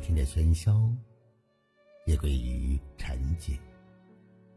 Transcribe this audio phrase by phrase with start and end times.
[0.00, 0.90] 天的喧嚣，
[2.06, 3.58] 也归于沉寂。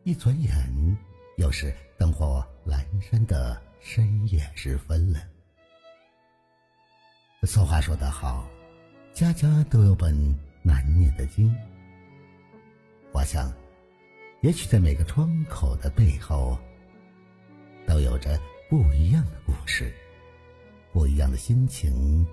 [0.03, 0.97] 一转眼，
[1.37, 5.19] 又是灯火阑珊的深夜时分了。
[7.43, 8.47] 俗话说得好，
[9.13, 10.15] 家家都有本
[10.61, 11.53] 难念的经。
[13.11, 13.53] 我想，
[14.41, 16.57] 也许在每个窗口的背后，
[17.85, 19.93] 都有着不一样的故事，
[20.91, 22.25] 不一样的心情，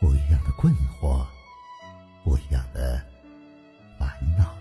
[0.00, 1.26] 不一样的困惑。
[2.24, 3.02] 不一样的
[3.98, 4.08] 烦
[4.38, 4.54] 恼。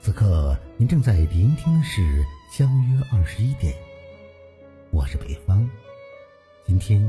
[0.00, 2.00] 此刻您正在聆听的是
[2.50, 3.72] 《相约二十一点》，
[4.90, 5.68] 我是北方。
[6.66, 7.02] 今天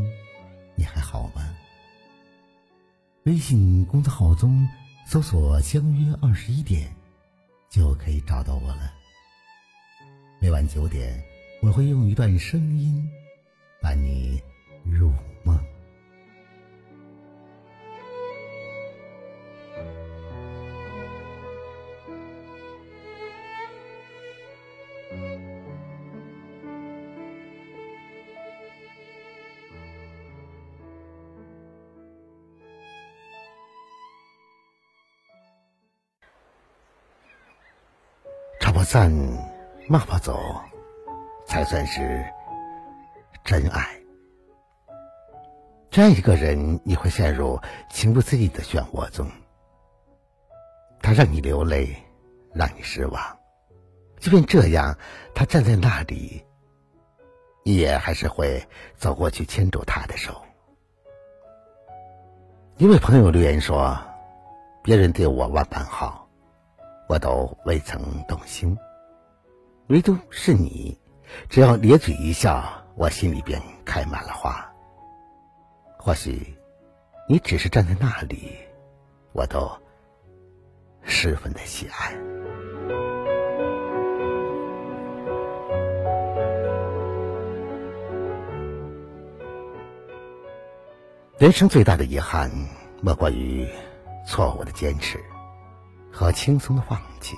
[0.76, 1.56] 你还好吗？
[3.24, 4.68] 微信公众号中
[5.06, 6.94] 搜索“相约二十一点”，
[7.70, 8.92] 就可以找到我了。
[10.40, 11.24] 每晚九点，
[11.62, 13.08] 我会用一段声音
[13.80, 14.42] 伴你
[14.84, 15.12] 入
[15.44, 15.56] 梦。
[38.82, 39.12] 不散，
[39.88, 40.60] 骂不走，
[41.46, 42.26] 才算是
[43.44, 43.88] 真爱。
[45.92, 47.60] 这样一个人，你会陷入
[47.92, 49.30] 情不自禁的漩涡中。
[51.00, 51.96] 他让你流泪，
[52.56, 53.22] 让你失望。
[54.18, 54.98] 即便这样，
[55.36, 56.44] 他站在那里，
[57.64, 60.42] 你也还是会走过去牵住他的手。
[62.78, 63.96] 一位朋友留言说
[64.82, 66.21] ：“别人对我万般好，
[67.12, 68.78] 我都未曾动心，
[69.88, 70.98] 唯独是你，
[71.50, 72.64] 只要咧嘴一笑，
[72.96, 74.66] 我心里便开满了花。
[75.98, 76.56] 或许，
[77.28, 78.56] 你只是站在那里，
[79.34, 79.70] 我都
[81.04, 82.16] 十分的喜爱。”
[91.38, 92.50] 人生最大的遗憾，
[93.02, 93.68] 莫过于
[94.26, 95.20] 错误的坚持
[96.12, 97.36] 和轻松的放弃。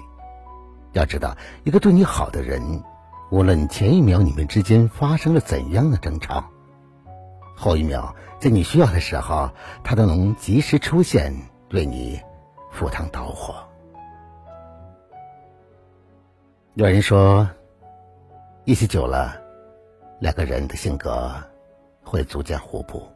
[0.94, 2.84] 要知道，一个对你好的人，
[3.32, 6.44] 无论前一秒你们之间发生了怎样的争吵，
[7.56, 9.50] 后一秒在你需要的时候，
[9.84, 11.34] 他都能及时出现，
[11.72, 12.22] 为你
[12.72, 13.56] 赴汤蹈火。
[16.76, 17.48] 有人说，
[18.66, 19.40] 一起久了，
[20.20, 21.32] 两个人的性格
[22.04, 23.08] 会逐渐互补。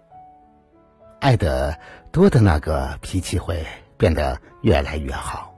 [1.20, 1.78] 爱的
[2.12, 3.66] 多的那个脾气会
[3.98, 5.54] 变得越来越好，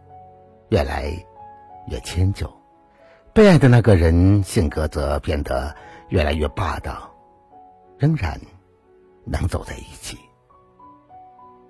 [0.70, 1.12] 越来
[1.88, 2.48] 越迁就；
[3.34, 5.76] 被爱的那个人性格则变得
[6.08, 7.12] 越来越霸道，
[7.98, 8.40] 仍然
[9.26, 10.18] 能走在一起，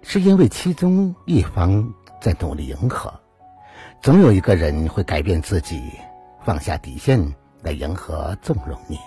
[0.02, 3.14] 是因为其中一方在努力迎合。
[4.02, 5.92] 总有一个人会改变自己，
[6.46, 7.20] 放下底线
[7.62, 8.98] 来迎合纵容你，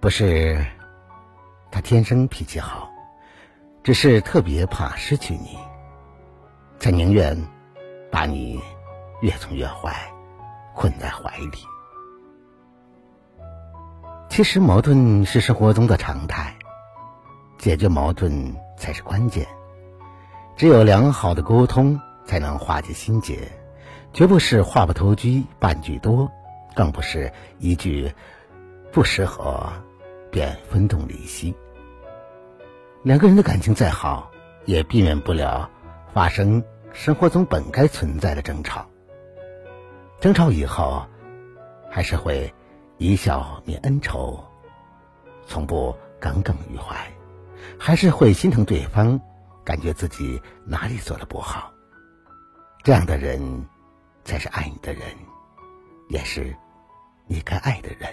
[0.00, 0.64] 不是。
[1.70, 2.88] 他天生脾气好，
[3.84, 5.58] 只是特别怕失去你，
[6.78, 7.38] 才宁愿
[8.10, 8.58] 把你
[9.20, 10.10] 越宠越坏，
[10.74, 11.58] 困在怀里。
[14.30, 16.56] 其实矛盾是生活中的常态，
[17.58, 19.46] 解决矛盾才是关键。
[20.56, 23.52] 只有良好的沟通，才能化解心结，
[24.14, 26.32] 绝不是话不投机半句多，
[26.74, 28.10] 更不是一句
[28.90, 29.70] 不适合
[30.30, 31.54] 便分崩离析。
[33.04, 34.30] 两个人的感情再好，
[34.64, 35.70] 也避免不了
[36.14, 38.86] 发生生活中本该存在的争吵。
[40.20, 41.06] 争吵以后，
[41.90, 42.50] 还是会
[42.96, 44.42] 一笑泯恩仇，
[45.46, 46.96] 从不耿耿于怀，
[47.78, 49.20] 还是会心疼对方，
[49.64, 51.70] 感觉自己哪里做的不好。
[52.82, 53.66] 这样的人，
[54.24, 55.02] 才是爱你的人，
[56.08, 56.56] 也是
[57.26, 58.08] 你该爱的人。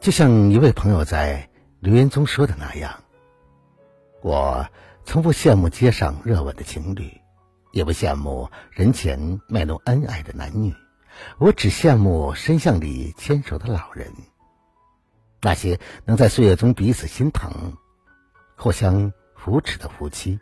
[0.00, 1.46] 就像一位朋友在。
[1.80, 3.02] 留言中说的那样，
[4.22, 4.66] 我
[5.04, 7.20] 从不羡慕街上热吻的情侣，
[7.72, 10.74] 也不羡慕人前卖弄恩爱的男女，
[11.38, 14.12] 我只羡慕深巷里牵手的老人，
[15.42, 17.76] 那些能在岁月中彼此心疼、
[18.56, 20.40] 互相扶持的夫妻。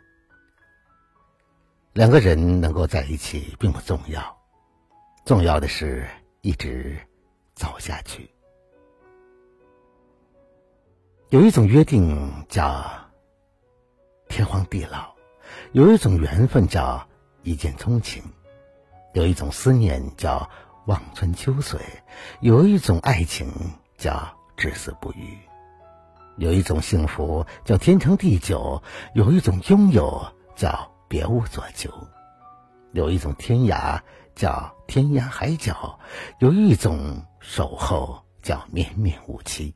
[1.93, 4.37] 两个人能够在一起并不重要，
[5.25, 6.07] 重要的是
[6.41, 6.97] 一直
[7.53, 8.29] 走下去。
[11.35, 12.89] 有一种约定叫
[14.29, 15.13] 天荒地老，
[15.73, 17.05] 有一种缘分叫
[17.43, 18.23] 一见钟情，
[19.13, 20.49] 有一种思念叫
[20.85, 21.77] 望穿秋水，
[22.39, 23.51] 有一种爱情
[23.97, 25.37] 叫至死不渝。
[26.37, 28.81] 有一种幸福叫天长地久，
[29.13, 31.91] 有一种拥有叫别无所求，
[32.93, 33.99] 有一种天涯
[34.35, 35.99] 叫天涯海角，
[36.39, 39.75] 有一种守候叫绵绵无期，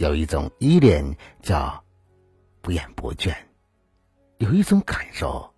[0.00, 1.84] 有一种依恋叫
[2.62, 3.36] 不厌不倦，
[4.38, 5.54] 有一种感受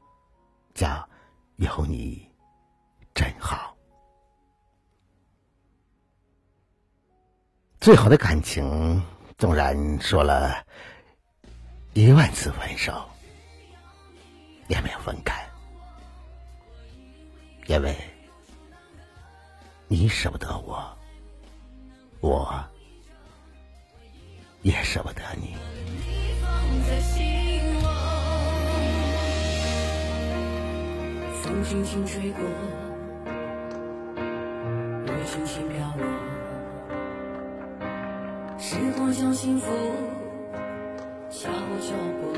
[0.74, 1.08] 叫
[1.58, 2.28] 有你
[3.14, 3.76] 真好。
[7.80, 9.00] 最好的感情。
[9.38, 10.64] 纵然说了
[11.94, 13.08] 一万次分手，
[14.68, 15.44] 也没有分开，
[17.66, 17.96] 因为
[19.88, 20.96] 你舍不得我，
[22.20, 22.64] 我
[24.62, 25.55] 也舍不得你。
[31.43, 32.41] 风轻轻吹过，
[35.06, 36.06] 雨轻轻飘落。
[38.59, 39.67] 时光像幸福，
[41.29, 41.50] 悄
[41.81, 42.32] 悄剥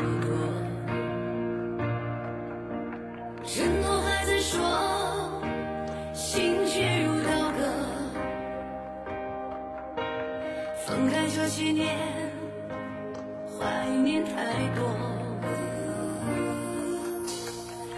[14.25, 14.79] 太多。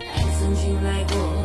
[0.01, 1.36] 爱曾经来过，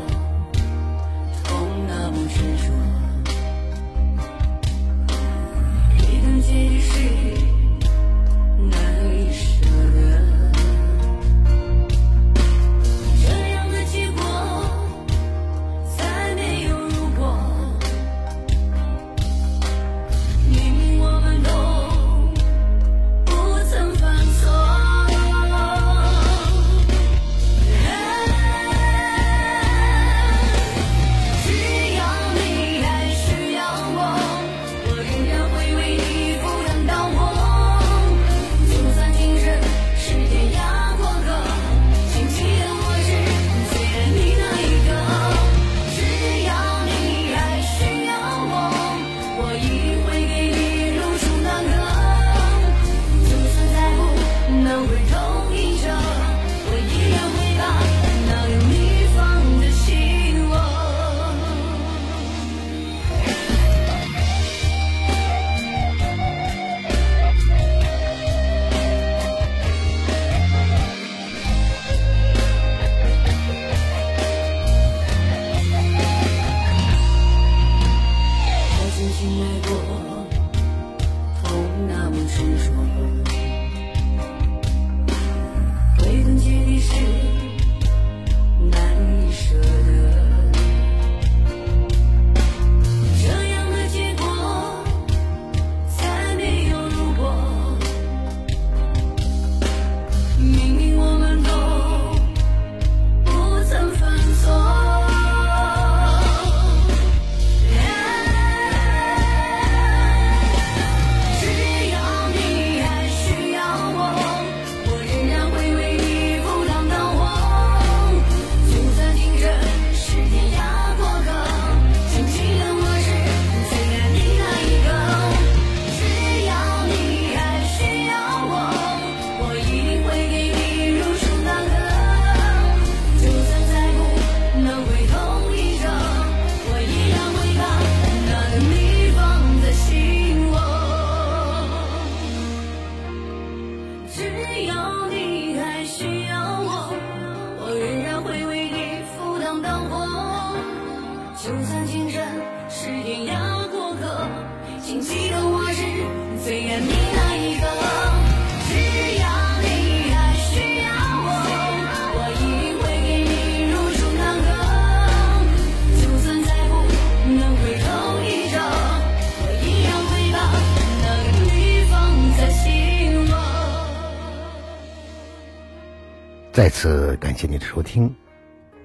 [176.62, 178.16] 再次感谢您的收听，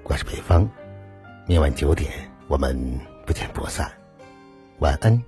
[0.04, 0.66] 我是北方，
[1.46, 2.10] 明晚九点。
[2.48, 2.74] 我们
[3.26, 3.92] 不见不散，
[4.78, 5.22] 晚安，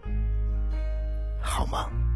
[1.42, 2.07] 好梦。